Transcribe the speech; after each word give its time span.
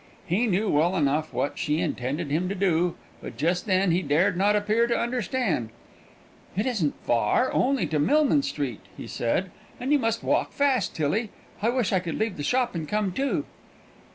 He 0.25 0.47
knew 0.47 0.67
well 0.67 0.95
enough 0.95 1.31
what 1.31 1.59
she 1.59 1.79
intended 1.79 2.31
him 2.31 2.49
to 2.49 2.55
do; 2.55 2.95
but 3.21 3.37
just 3.37 3.67
then 3.67 3.91
he 3.91 4.01
dared 4.01 4.35
not 4.35 4.55
appear 4.55 4.87
to 4.87 4.99
understand. 4.99 5.69
"It 6.57 6.65
isn't 6.65 6.95
far, 7.05 7.53
only 7.53 7.85
to 7.85 7.99
Millman 7.99 8.41
Street," 8.41 8.81
he 8.97 9.05
said; 9.05 9.51
"and 9.79 9.91
you 9.91 9.99
must 9.99 10.23
walk 10.23 10.53
fast, 10.53 10.95
Tillie. 10.95 11.29
I 11.61 11.69
wish 11.69 11.93
I 11.93 11.99
could 11.99 12.17
leave 12.17 12.37
the 12.37 12.41
shop 12.43 12.73
and 12.73 12.89
come 12.89 13.11
too." 13.11 13.45